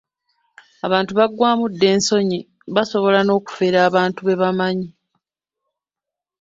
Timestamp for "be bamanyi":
4.23-4.89